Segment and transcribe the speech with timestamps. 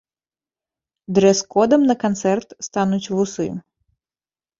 [1.17, 3.47] Дрэс-кодам на канцэрт стануць вусы.